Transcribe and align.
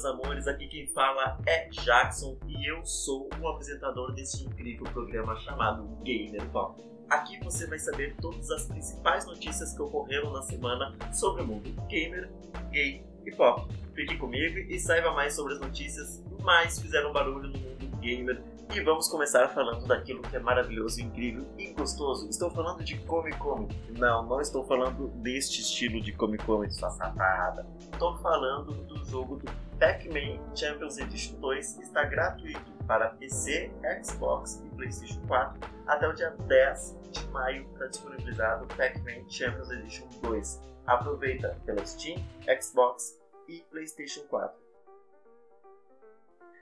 meus 0.00 0.04
amores. 0.04 0.48
Aqui 0.48 0.66
quem 0.66 0.86
fala 0.88 1.38
é 1.46 1.68
Jackson 1.68 2.36
e 2.46 2.68
eu 2.68 2.84
sou 2.84 3.28
o 3.40 3.48
apresentador 3.48 4.12
deste 4.12 4.44
incrível 4.44 4.84
programa 4.92 5.36
chamado 5.36 5.84
Gamer 6.02 6.44
Pop. 6.50 6.82
Aqui 7.08 7.38
você 7.42 7.66
vai 7.66 7.78
saber 7.78 8.16
todas 8.20 8.50
as 8.50 8.66
principais 8.66 9.26
notícias 9.26 9.74
que 9.74 9.82
ocorreram 9.82 10.32
na 10.32 10.42
semana 10.42 10.94
sobre 11.12 11.42
o 11.42 11.46
mundo 11.46 11.70
gamer, 11.88 12.30
gay 12.70 13.04
e 13.26 13.32
pop. 13.32 13.66
Fique 13.94 14.16
comigo 14.16 14.58
e 14.58 14.78
saiba 14.78 15.12
mais 15.12 15.34
sobre 15.34 15.54
as 15.54 15.60
notícias 15.60 16.22
que 16.24 16.42
mais 16.44 16.78
fizeram 16.78 17.12
barulho 17.12 17.48
no 17.48 17.58
mundo 17.58 17.96
gamer 17.96 18.40
e 18.72 18.80
vamos 18.82 19.08
começar 19.08 19.48
falando 19.48 19.84
daquilo 19.86 20.22
que 20.22 20.36
é 20.36 20.38
maravilhoso, 20.38 21.00
incrível 21.00 21.44
e 21.58 21.72
gostoso. 21.72 22.28
Estou 22.28 22.48
falando 22.50 22.84
de 22.84 22.96
Come 22.98 23.32
Come. 23.32 23.66
Não, 23.98 24.24
não 24.24 24.40
estou 24.40 24.64
falando 24.64 25.08
deste 25.16 25.60
estilo 25.60 26.00
de 26.00 26.12
Come 26.12 26.38
Come, 26.38 26.70
sua 26.70 26.90
safada. 26.90 27.66
Estou 27.92 28.16
falando 28.18 28.72
do 28.84 29.04
jogo 29.04 29.36
do 29.36 29.50
Pac-Man 29.80 30.38
Champions 30.54 30.98
Edition 30.98 31.40
2 31.40 31.72
que 31.72 31.82
está 31.84 32.04
gratuito 32.04 32.70
para 32.86 33.08
PC, 33.14 33.72
Xbox 34.04 34.62
e 34.62 34.68
PlayStation 34.76 35.26
4 35.26 35.58
até 35.86 36.06
o 36.06 36.12
dia 36.12 36.30
10 36.30 36.98
de 37.10 37.26
maio 37.28 37.66
está 37.72 37.86
disponibilizado 37.86 38.66
Pac-Man 38.76 39.28
Champions 39.28 39.70
Edition 39.70 40.06
2. 40.22 40.60
Aproveita 40.86 41.58
pela 41.64 41.84
Steam, 41.86 42.18
Xbox 42.60 43.18
e 43.48 43.60
PlayStation 43.70 44.20
4. 44.28 44.60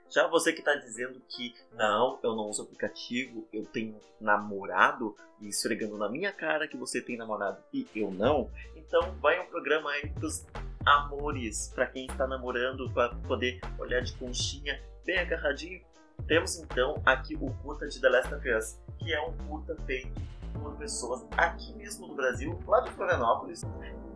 Já 0.09 0.27
você 0.27 0.53
que 0.53 0.59
está 0.59 0.73
dizendo 0.75 1.21
que 1.27 1.53
não, 1.73 2.19
eu 2.23 2.35
não 2.35 2.49
uso 2.49 2.63
aplicativo, 2.63 3.47
eu 3.53 3.65
tenho 3.65 3.99
namorado 4.19 5.15
e 5.39 5.49
esfregando 5.49 5.97
na 5.97 6.09
minha 6.09 6.31
cara 6.31 6.67
que 6.67 6.77
você 6.77 7.01
tem 7.01 7.17
namorado 7.17 7.61
e 7.71 7.87
eu 7.95 8.09
não, 8.09 8.49
então 8.75 9.11
vai 9.19 9.39
um 9.39 9.45
programa 9.45 9.91
aí 9.91 10.09
pros 10.09 10.45
amores, 10.89 11.71
para 11.73 11.87
quem 11.87 12.05
está 12.05 12.27
namorando, 12.27 12.89
para 12.91 13.09
poder 13.15 13.59
olhar 13.77 14.01
de 14.01 14.13
conchinha 14.13 14.81
bem 15.05 15.19
agarradinho. 15.19 15.81
Temos 16.27 16.57
então 16.59 17.01
aqui 17.05 17.35
o 17.35 17.51
curta 17.63 17.87
de 17.87 17.99
The 18.01 18.09
Last 18.09 18.33
of 18.33 18.49
Us, 18.51 18.79
que 18.97 19.13
é 19.13 19.21
um 19.21 19.33
curta 19.47 19.75
feito 19.85 20.21
por 20.53 20.75
pessoas 20.75 21.25
aqui 21.37 21.73
mesmo 21.73 22.07
no 22.07 22.15
Brasil, 22.15 22.59
lá 22.67 22.81
de 22.81 22.91
Florianópolis. 22.91 23.63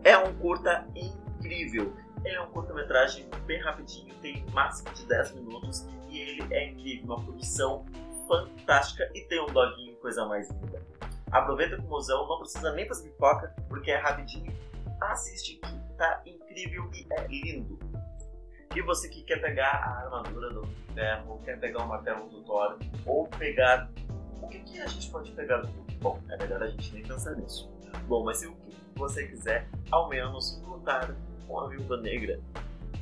É 0.02 0.16
um 0.18 0.34
curta 0.34 0.86
incrível 0.94 1.94
ele 2.24 2.36
é 2.36 2.40
um 2.40 2.50
curta-metragem 2.50 3.28
bem 3.44 3.60
rapidinho, 3.60 4.14
tem 4.22 4.44
máximo 4.52 4.92
de 4.94 5.04
10 5.06 5.32
minutos 5.32 5.86
e 6.08 6.18
ele 6.18 6.54
é 6.54 6.70
incrível, 6.70 7.04
uma 7.04 7.22
produção 7.22 7.84
fantástica 8.26 9.10
e 9.14 9.20
tem 9.22 9.42
um 9.42 9.46
doguinho, 9.46 9.94
coisa 9.96 10.24
mais 10.24 10.48
linda. 10.50 10.82
Aproveita 11.30 11.76
com 11.76 11.82
o 11.82 11.90
mozão, 11.90 12.26
não 12.26 12.38
precisa 12.38 12.72
nem 12.72 12.88
fazer 12.88 13.10
pipoca, 13.10 13.54
porque 13.68 13.90
é 13.90 13.98
rapidinho. 13.98 14.52
Assiste 15.02 15.56
que 15.56 15.73
tá 15.96 16.22
incrível 16.26 16.90
e 16.94 17.06
é 17.12 17.26
lindo. 17.26 17.78
E 18.74 18.82
você 18.82 19.08
que 19.08 19.22
quer 19.22 19.40
pegar 19.40 19.70
a 19.70 20.04
armadura 20.04 20.50
do 20.50 20.66
ferro, 20.94 21.40
quer 21.44 21.58
pegar 21.60 21.84
o 21.84 21.88
martelo 21.88 22.28
do 22.28 22.42
Thor, 22.42 22.78
ou 23.06 23.26
pegar. 23.28 23.90
O 24.42 24.48
que, 24.48 24.58
que 24.60 24.80
a 24.80 24.86
gente 24.86 25.10
pode 25.10 25.32
pegar 25.32 25.58
do 25.58 25.84
Bom, 26.04 26.20
é 26.28 26.36
melhor 26.36 26.62
a 26.62 26.66
gente 26.68 26.92
nem 26.92 27.02
pensar 27.02 27.34
nisso. 27.34 27.72
Bom, 28.06 28.22
mas 28.24 28.36
se 28.36 28.46
o 28.46 28.54
que 28.56 28.76
você 28.94 29.26
quiser, 29.26 29.66
ao 29.90 30.06
menos 30.10 30.60
lutar 30.66 31.16
com 31.46 31.60
a 31.60 31.68
Viúva 31.68 31.96
Negra. 31.96 32.38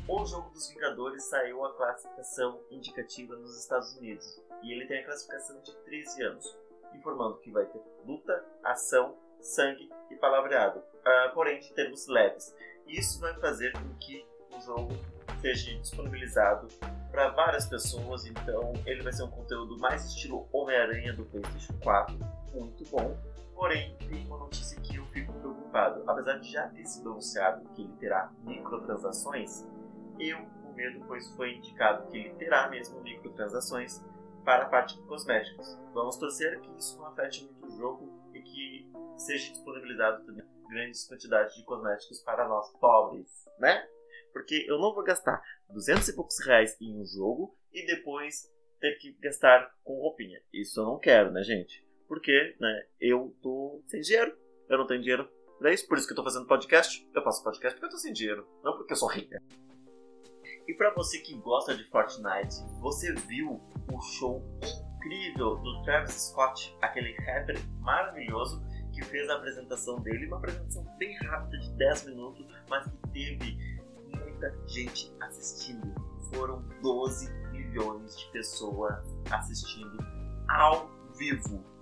O 0.06 0.24
jogo 0.24 0.50
dos 0.50 0.68
Vingadores 0.68 1.24
saiu 1.24 1.64
a 1.64 1.74
classificação 1.74 2.60
indicativa 2.70 3.34
nos 3.34 3.58
Estados 3.58 3.96
Unidos 3.96 4.40
e 4.62 4.72
ele 4.72 4.86
tem 4.86 5.00
a 5.00 5.04
classificação 5.04 5.60
de 5.62 5.74
13 5.84 6.22
anos, 6.22 6.56
informando 6.94 7.38
que 7.38 7.50
vai 7.50 7.64
ter 7.64 7.82
luta, 8.06 8.44
ação, 8.62 9.16
sangue 9.42 9.90
e 10.10 10.16
palavreado, 10.16 10.78
uh, 10.78 11.34
porém 11.34 11.60
de 11.60 11.72
termos 11.72 12.06
leves. 12.06 12.54
Isso 12.86 13.20
vai 13.20 13.34
fazer 13.40 13.72
com 13.72 13.94
que 13.96 14.24
o 14.56 14.60
jogo 14.60 14.92
seja 15.40 15.74
disponibilizado 15.78 16.68
para 17.10 17.28
várias 17.30 17.66
pessoas, 17.66 18.24
então 18.26 18.72
ele 18.86 19.02
vai 19.02 19.12
ser 19.12 19.24
um 19.24 19.30
conteúdo 19.30 19.78
mais 19.78 20.04
estilo 20.06 20.48
Homem-Aranha 20.52 21.12
do 21.12 21.24
PlayStation 21.24 21.74
4, 21.82 22.16
muito 22.54 22.84
bom. 22.90 23.16
Porém, 23.54 23.94
tem 24.08 24.26
uma 24.26 24.38
notícia 24.38 24.80
que 24.80 24.96
eu 24.96 25.04
fico 25.06 25.32
preocupado. 25.34 26.02
Apesar 26.06 26.38
de 26.38 26.50
já 26.50 26.68
ter 26.68 26.84
sido 26.84 27.10
anunciado 27.10 27.68
que 27.70 27.82
ele 27.82 27.92
terá 28.00 28.32
microtransações, 28.44 29.66
eu 30.18 30.38
com 30.62 30.72
medo, 30.72 31.04
pois 31.06 31.28
foi 31.36 31.54
indicado 31.54 32.08
que 32.08 32.18
ele 32.18 32.34
terá 32.34 32.68
mesmo 32.68 33.00
microtransações 33.02 34.02
para 34.44 34.64
a 34.64 34.68
parte 34.68 34.96
de 34.96 35.02
cosméticos. 35.02 35.78
Vamos 35.92 36.16
torcer 36.16 36.60
que 36.60 36.70
isso 36.78 36.98
não 36.98 37.06
afete 37.06 37.44
muito 37.44 37.66
o 37.66 37.76
jogo 37.76 38.21
que 38.42 38.90
seja 39.16 39.50
disponibilizado 39.52 40.24
também 40.24 40.44
grandes 40.68 41.06
quantidades 41.06 41.54
de 41.54 41.64
cosméticos 41.64 42.20
para 42.20 42.48
nós 42.48 42.70
pobres, 42.78 43.28
né? 43.58 43.86
Porque 44.32 44.64
eu 44.66 44.78
não 44.78 44.94
vou 44.94 45.04
gastar 45.04 45.42
200 45.68 46.08
e 46.08 46.16
poucos 46.16 46.38
reais 46.44 46.76
em 46.80 46.98
um 46.98 47.04
jogo 47.04 47.54
e 47.72 47.84
depois 47.86 48.50
ter 48.80 48.94
que 48.98 49.12
gastar 49.20 49.70
com 49.84 50.00
roupinha. 50.00 50.40
Isso 50.52 50.80
eu 50.80 50.84
não 50.84 50.98
quero, 50.98 51.30
né, 51.30 51.42
gente? 51.42 51.86
Porque, 52.08 52.56
né, 52.58 52.86
eu 53.00 53.36
tô 53.42 53.82
sem 53.86 54.00
dinheiro. 54.00 54.36
Eu 54.68 54.78
não 54.78 54.86
tenho 54.86 55.02
dinheiro 55.02 55.28
é 55.66 55.74
isso? 55.74 55.86
Por 55.86 55.96
isso 55.96 56.06
que 56.06 56.12
eu 56.12 56.16
tô 56.16 56.24
fazendo 56.24 56.46
podcast. 56.46 57.08
Eu 57.14 57.22
faço 57.22 57.42
podcast 57.44 57.78
porque 57.78 57.86
eu 57.86 57.96
tô 57.96 57.98
sem 57.98 58.12
dinheiro, 58.12 58.46
não 58.64 58.76
porque 58.76 58.92
eu 58.92 58.96
sou 58.96 59.08
rica. 59.08 59.40
E 60.66 60.74
para 60.74 60.92
você 60.92 61.18
que 61.18 61.34
gosta 61.36 61.74
de 61.74 61.84
Fortnite, 61.88 62.56
você 62.80 63.12
viu 63.12 63.60
o 63.92 64.00
show 64.00 64.42
incrível 65.04 65.56
do 65.56 65.82
Travis 65.82 66.12
Scott, 66.12 66.76
aquele 66.80 67.14
rapper 67.20 67.58
maravilhoso 67.80 68.62
que 68.92 69.02
fez 69.04 69.28
a 69.30 69.34
apresentação 69.34 70.00
dele, 70.00 70.26
uma 70.26 70.36
apresentação 70.36 70.84
bem 70.98 71.16
rápida 71.18 71.58
de 71.58 71.72
10 71.72 72.06
minutos, 72.06 72.46
mas 72.68 72.84
que 72.86 73.08
teve 73.12 73.58
muita 74.14 74.68
gente 74.68 75.12
assistindo. 75.20 75.94
Foram 76.34 76.62
12 76.82 77.32
milhões 77.52 78.18
de 78.18 78.26
pessoas 78.32 79.04
assistindo 79.30 79.98
ao 80.48 80.90
vivo 81.18 81.72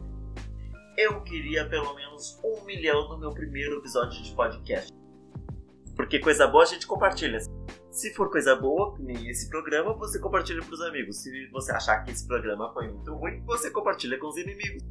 eu 1.00 1.22
queria 1.22 1.66
pelo 1.66 1.94
menos 1.94 2.38
um 2.44 2.62
milhão 2.64 3.08
no 3.08 3.18
meu 3.18 3.30
primeiro 3.30 3.78
episódio 3.78 4.22
de 4.22 4.32
podcast. 4.32 4.92
Porque 5.96 6.18
coisa 6.18 6.46
boa 6.46 6.64
a 6.64 6.66
gente 6.66 6.86
compartilha. 6.86 7.38
Se 7.90 8.14
for 8.14 8.30
coisa 8.30 8.54
boa, 8.54 8.96
nem 9.00 9.28
esse 9.28 9.48
programa, 9.48 9.92
você 9.94 10.20
compartilha 10.20 10.62
para 10.62 10.72
os 10.72 10.80
amigos. 10.80 11.22
Se 11.22 11.48
você 11.48 11.72
achar 11.72 12.04
que 12.04 12.12
esse 12.12 12.24
programa 12.24 12.72
foi 12.72 12.86
muito 12.88 13.12
ruim, 13.16 13.42
você 13.44 13.68
compartilha 13.68 14.16
com 14.16 14.28
os 14.28 14.36
inimigos. 14.36 14.84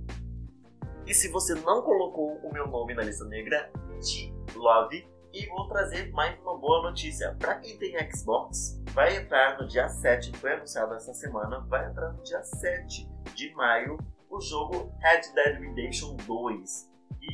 E 1.07 1.13
se 1.13 1.29
você 1.29 1.55
não 1.55 1.81
colocou 1.81 2.37
o 2.43 2.51
meu 2.51 2.67
nome 2.67 2.93
na 2.93 3.03
lista 3.03 3.23
negra, 3.23 3.71
te 4.01 4.33
love. 4.53 5.07
E 5.31 5.45
vou 5.47 5.67
trazer 5.69 6.11
mais 6.11 6.37
uma 6.41 6.57
boa 6.57 6.89
notícia. 6.89 7.35
Para 7.39 7.55
quem 7.55 7.77
tem 7.77 7.95
Xbox, 8.11 8.81
vai 8.91 9.15
entrar 9.15 9.57
no 9.61 9.67
dia 9.67 9.87
7, 9.87 10.35
foi 10.37 10.53
anunciado 10.53 10.93
essa 10.93 11.13
semana, 11.13 11.61
vai 11.69 11.89
entrar 11.89 12.11
no 12.11 12.21
dia 12.23 12.43
7 12.43 13.07
de 13.33 13.53
maio 13.55 13.97
o 14.29 14.41
jogo 14.41 14.91
Red 14.99 15.21
Dead 15.33 15.61
Redemption 15.61 16.17
2. 16.27 16.89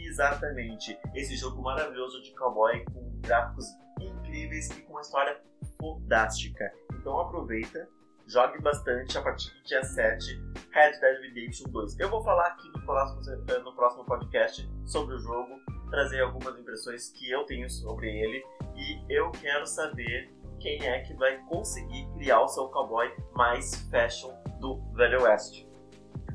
exatamente, 0.08 0.97
esse 1.16 1.36
jogo 1.36 1.62
maravilhoso 1.62 2.22
de 2.22 2.36
cowboy 2.36 2.84
com 2.86 3.20
gráficos 3.22 3.66
incríveis 4.00 4.70
e 4.72 4.82
com 4.84 4.94
uma 4.94 5.02
história 5.02 5.42
fantástica. 5.80 6.72
Então 6.94 7.19
aproveita, 7.19 7.88
jogue 8.28 8.62
bastante 8.62 9.18
a 9.18 9.22
partir 9.22 9.53
do 9.53 9.63
dia 9.63 9.84
7, 9.84 10.41
Red 10.72 11.00
Dead 11.00 11.22
Redemption 11.22 11.69
2. 11.69 12.00
Eu 12.00 12.09
vou 12.09 12.24
falar 12.24 12.47
aqui 12.47 12.68
no 12.69 12.86
próximo, 12.86 13.22
eh, 13.50 13.59
no 13.59 13.75
próximo 13.75 14.06
podcast 14.06 14.69
sobre 14.85 15.16
o 15.16 15.19
jogo, 15.19 15.59
trazer 15.90 16.22
algumas 16.22 16.58
impressões 16.58 17.09
que 17.09 17.30
eu 17.30 17.44
tenho 17.46 17.69
sobre 17.69 18.09
ele 18.09 18.44
e 18.75 19.14
eu 19.14 19.31
quero 19.31 19.66
saber 19.66 20.34
quem 20.59 20.85
é 20.88 21.02
que 21.02 21.14
vai 21.14 21.38
conseguir 21.46 22.08
criar 22.14 22.41
o 22.41 22.47
seu 22.47 22.68
cowboy 22.69 23.12
mais 23.34 23.75
fashion 23.91 24.34
do 24.59 24.81
Velho 24.94 25.22
Oeste. 25.24 25.69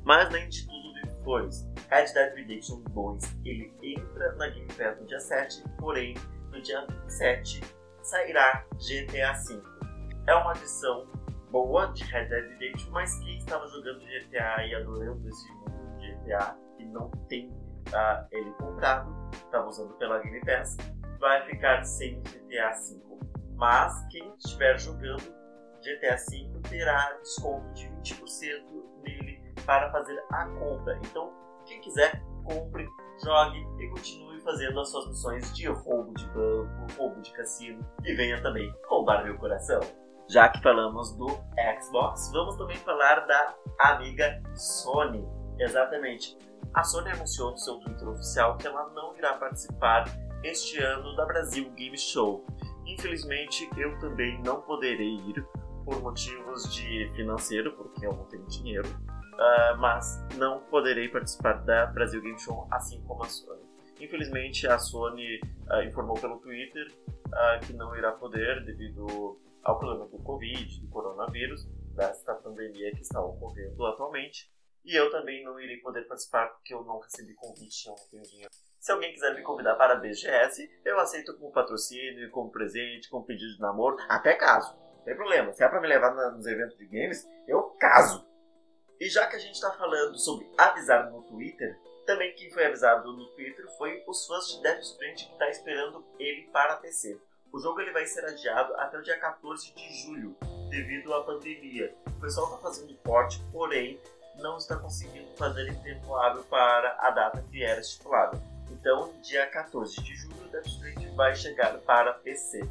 Mas 0.05 0.31
nem 0.31 0.49
de 0.49 0.67
tudo 0.67 0.81
flores. 1.23 1.69
Red 1.89 2.13
Dead 2.13 2.35
Redemption 2.35 2.83
2 2.91 3.37
ele 3.45 3.73
entra 3.83 4.33
na 4.37 4.49
Game 4.49 4.67
Pass 4.75 4.99
no 4.99 5.07
dia 5.07 5.21
7, 5.21 5.65
porém 5.79 6.15
no 6.51 6.61
dia 6.61 6.87
7 7.09 7.61
sairá 8.03 8.65
GTA 8.75 9.33
V. 9.33 9.63
É 10.27 10.35
uma 10.35 10.53
adição 10.53 11.07
boa 11.51 11.87
de 11.89 12.05
Red 12.05 12.27
Dead 12.27 12.51
Redemption, 12.51 12.91
mas 12.93 13.19
quem 13.21 13.39
estava 13.39 13.67
jogando 13.67 14.01
GTA 14.01 14.67
e 14.67 14.75
adorando 14.75 15.29
esse 15.29 15.53
mundo 15.53 15.99
de 15.99 16.15
GTA 16.15 16.57
e 16.79 16.85
não 16.87 17.11
tem 17.29 17.51
uh, 17.51 18.27
ele 18.31 18.51
comprado, 18.53 19.13
estava 19.33 19.67
usando 19.67 19.93
pela 19.95 20.19
Game 20.21 20.41
Pass, 20.41 20.77
vai 21.19 21.45
ficar 21.47 21.85
sem 21.85 22.21
GTA 22.23 22.71
V. 22.71 23.01
Mas 23.57 24.07
quem 24.11 24.35
estiver 24.37 24.79
jogando 24.79 25.41
GTA 25.83 26.17
V 26.31 26.61
terá 26.69 27.13
desconto 27.21 27.73
de 27.75 27.89
20% 27.89 28.91
nele 29.03 29.55
para 29.67 29.91
fazer 29.91 30.23
a 30.33 30.47
compra. 30.47 30.99
Então, 31.05 31.33
quem 31.67 31.81
quiser, 31.81 32.23
compre, 32.45 32.87
jogue 33.23 33.59
e 33.79 33.89
continue 33.91 34.30
fazendo 34.41 34.81
as 34.81 34.91
suas 34.91 35.09
missões 35.09 35.55
de 35.55 35.67
roubo 35.69 36.13
de 36.15 36.27
banco, 36.29 36.87
roubo 36.99 37.21
de 37.21 37.33
cassino 37.33 37.87
e 38.05 38.15
venha 38.15 38.41
também 38.43 38.73
roubar 38.89 39.25
meu 39.25 39.37
coração. 39.39 39.81
Já 40.29 40.49
que 40.49 40.63
falamos 40.63 41.17
do 41.17 41.27
Xbox, 41.81 42.31
vamos 42.33 42.57
também 42.57 42.77
falar 42.79 43.27
da 43.27 43.55
amiga 43.81 44.41
Sony. 44.55 45.27
Exatamente. 45.59 46.39
A 46.75 46.85
Sony 46.85 47.11
anunciou 47.11 47.51
no 47.51 47.59
seu 47.59 47.81
Twitter 47.81 48.09
oficial 48.09 48.57
que 48.57 48.67
ela 48.67 48.89
não 48.91 49.17
irá 49.17 49.35
participar 49.35 50.05
este 50.45 50.81
ano 50.81 51.17
da 51.17 51.27
Brasil 51.27 51.69
Game 51.73 51.99
Show. 51.99 52.47
Infelizmente, 52.87 53.69
eu 53.77 53.99
também 53.99 54.41
não 54.43 54.61
poderei 54.63 55.17
ir 55.17 55.45
por 55.85 56.01
motivos 56.01 56.73
de 56.73 57.11
financeiro, 57.17 57.73
porque 57.73 58.07
eu 58.07 58.13
não 58.13 58.25
tenho 58.27 58.47
dinheiro, 58.47 58.89
uh, 58.89 59.77
mas 59.79 60.25
não 60.37 60.61
poderei 60.61 61.09
participar 61.09 61.55
da 61.65 61.87
Brasil 61.87 62.23
Game 62.23 62.39
Show, 62.39 62.69
assim 62.71 63.03
como 63.03 63.25
a 63.25 63.27
Sony. 63.27 63.70
Infelizmente, 64.01 64.67
a 64.67 64.79
Sony 64.79 65.39
uh, 65.71 65.83
informou 65.87 66.19
pelo 66.19 66.39
Twitter 66.41 66.91
uh, 67.27 67.67
que 67.67 67.73
não 67.75 67.95
irá 67.95 68.13
poder 68.13 68.65
devido 68.65 69.39
ao 69.63 69.79
problema 69.79 70.07
do 70.09 70.19
Covid, 70.19 70.81
do 70.81 70.89
coronavírus, 70.89 71.67
desta 71.95 72.35
pandemia 72.35 72.91
que 72.93 73.03
está 73.03 73.23
ocorrendo 73.23 73.85
atualmente. 73.87 74.51
E 74.85 74.97
eu 74.97 75.11
também 75.11 75.45
não 75.45 75.61
irei 75.61 75.77
poder 75.77 76.07
participar 76.09 76.47
porque 76.49 76.73
eu 76.73 76.83
não 76.83 76.99
recebi 77.01 77.35
convite, 77.35 77.87
eu 77.87 77.95
não 77.95 78.09
tenho 78.09 78.23
dinheiro. 78.23 78.51
Se 78.79 78.91
alguém 78.91 79.13
quiser 79.13 79.35
me 79.35 79.43
convidar 79.43 79.75
para 79.75 79.93
a 79.93 79.97
BGS, 79.97 80.81
eu 80.83 80.99
aceito 80.99 81.37
como 81.37 81.53
patrocínio, 81.53 82.31
como 82.31 82.51
presente, 82.51 83.11
como 83.11 83.27
pedido 83.27 83.53
de 83.53 83.61
namoro, 83.61 83.99
até 84.09 84.33
caso. 84.35 84.75
Não 84.97 85.05
tem 85.05 85.15
problema. 85.15 85.53
Se 85.53 85.63
é 85.63 85.69
para 85.69 85.83
me 85.83 85.87
levar 85.87 86.15
nos 86.33 86.47
eventos 86.47 86.79
de 86.79 86.87
games, 86.87 87.29
eu 87.47 87.63
caso. 87.79 88.27
E 88.99 89.09
já 89.11 89.27
que 89.27 89.37
a 89.37 89.39
gente 89.39 89.55
está 89.55 89.71
falando 89.73 90.19
sobre 90.19 90.51
avisar 90.57 91.11
no 91.11 91.23
Twitter, 91.25 91.79
também 92.07 92.35
quem 92.35 92.51
foi 92.51 92.67
avisado 92.67 93.13
no 93.13 93.27
Twitter 93.29 93.67
foi 93.77 94.03
os 94.07 94.27
fãs 94.27 94.49
de 94.49 94.63
Death 94.63 94.81
Stranding 94.81 95.25
que 95.27 95.33
está 95.33 95.49
esperando 95.49 96.05
ele 96.19 96.43
para 96.53 96.77
PC. 96.77 97.19
O 97.53 97.59
jogo 97.59 97.81
ele 97.81 97.93
vai 97.93 98.07
ser 98.07 98.25
adiado 98.25 98.75
até 98.75 98.99
o 98.99 99.03
dia 99.03 99.19
14 99.19 99.73
de 99.73 100.03
julho, 100.03 100.37
devido 100.69 101.13
à 101.13 101.25
pandemia. 101.25 101.95
O 102.07 102.21
pessoal 102.21 102.47
está 102.47 102.59
fazendo 102.59 102.95
porte, 103.03 103.41
porém 103.51 104.01
não 104.37 104.57
está 104.57 104.77
conseguindo 104.77 105.29
fazer 105.37 105.69
em 105.69 105.75
tempo 105.83 106.15
hábil 106.15 106.45
para 106.45 106.97
a 107.01 107.11
data 107.11 107.45
que 107.51 107.63
era 107.63 107.81
estipulada. 107.81 108.41
Então, 108.71 109.13
dia 109.21 109.47
14 109.47 110.01
de 110.01 110.15
julho, 110.15 110.49
Death 110.51 110.67
Stranding 110.67 111.15
vai 111.15 111.35
chegar 111.35 111.77
para 111.79 112.13
PC. 112.15 112.69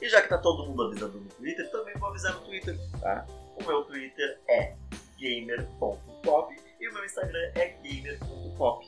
E 0.00 0.08
já 0.08 0.18
que 0.18 0.26
está 0.26 0.38
todo 0.38 0.66
mundo 0.66 0.84
avisando 0.84 1.18
no 1.18 1.28
Twitter, 1.28 1.70
também 1.70 1.94
vou 1.96 2.08
avisar 2.08 2.34
no 2.34 2.40
Twitter, 2.40 2.76
tá? 3.00 3.26
O 3.56 3.64
meu 3.64 3.84
Twitter 3.84 4.38
é 4.48 4.74
gamer.pop 5.20 6.56
e 6.80 6.88
o 6.88 6.94
meu 6.94 7.04
Instagram 7.04 7.52
é 7.54 7.68
gamer.pop. 7.82 8.86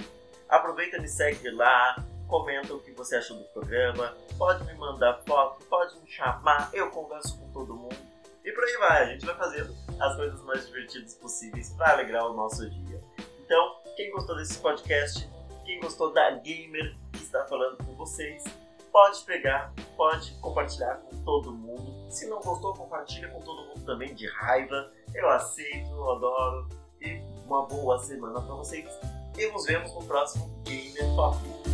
Aproveita 0.48 0.96
e 0.96 1.00
me 1.00 1.08
segue 1.08 1.50
lá, 1.50 2.04
comenta 2.26 2.74
o 2.74 2.80
que 2.80 2.90
você 2.92 3.16
achou 3.16 3.36
do 3.36 3.44
programa, 3.44 4.16
pode 4.38 4.64
me 4.64 4.74
mandar 4.74 5.22
foto, 5.26 5.64
pode 5.66 5.98
me 6.00 6.10
chamar, 6.10 6.70
eu 6.72 6.90
converso 6.90 7.38
com 7.38 7.52
todo 7.52 7.74
mundo. 7.74 7.96
E 8.44 8.50
por 8.50 8.64
aí 8.64 8.76
vai, 8.78 9.02
a 9.02 9.06
gente 9.06 9.24
vai 9.24 9.36
fazendo 9.36 9.74
as 10.00 10.16
coisas 10.16 10.42
mais 10.42 10.66
divertidas 10.66 11.14
possíveis 11.14 11.70
para 11.74 11.92
alegrar 11.92 12.26
o 12.26 12.34
nosso 12.34 12.68
dia. 12.68 13.00
Então, 13.44 13.76
quem 13.96 14.10
gostou 14.10 14.36
desse 14.36 14.58
podcast, 14.58 15.28
quem 15.64 15.78
gostou 15.80 16.12
da 16.12 16.30
gamer 16.30 16.96
que 17.12 17.22
está 17.22 17.44
falando 17.44 17.76
com 17.84 17.94
vocês, 17.94 18.42
pode 18.92 19.24
pegar, 19.24 19.72
pode 19.96 20.32
compartilhar 20.40 20.96
com 20.96 21.16
todo 21.24 21.50
mundo. 21.50 22.10
Se 22.10 22.28
não 22.28 22.40
gostou, 22.40 22.74
compartilha 22.74 23.28
com 23.28 23.40
todo 23.40 23.66
mundo 23.68 23.84
também 23.86 24.14
de 24.14 24.28
raiva. 24.28 24.92
Eu 25.14 25.28
aceito, 25.30 25.90
eu 25.90 26.12
adoro. 26.12 26.68
E 27.00 27.20
uma 27.46 27.66
boa 27.66 27.98
semana 27.98 28.40
para 28.40 28.54
vocês. 28.54 28.86
E 29.36 29.50
nos 29.50 29.64
vemos 29.64 29.92
no 29.94 30.04
próximo 30.04 30.46
Gamer 30.62 31.16
Pop. 31.16 31.71